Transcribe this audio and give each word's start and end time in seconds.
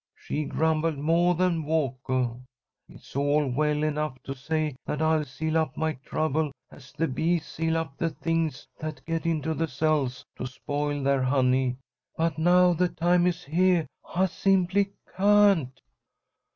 She 0.15 0.45
grumbled 0.45 0.97
moah 0.97 1.35
than 1.35 1.61
Walkah. 1.63 2.39
It's 2.89 3.15
all 3.15 3.45
well 3.47 3.83
enough 3.83 4.17
to 4.23 4.33
say 4.33 4.75
that 4.83 4.99
I'll 4.99 5.25
seal 5.25 5.59
up 5.59 5.77
my 5.77 5.93
troubles 5.93 6.53
as 6.71 6.91
the 6.91 7.07
bees 7.07 7.45
seal 7.45 7.77
up 7.77 7.97
the 7.99 8.09
things 8.09 8.67
that 8.79 9.05
get 9.05 9.27
into 9.27 9.53
the 9.53 9.67
cells 9.67 10.25
to 10.37 10.47
spoil 10.47 11.03
their 11.03 11.21
honey, 11.21 11.77
but 12.17 12.39
now 12.39 12.73
the 12.73 12.89
time 12.89 13.27
is 13.27 13.43
heah, 13.43 13.85
I 14.15 14.25
simply 14.25 14.89
can't!" 15.15 15.79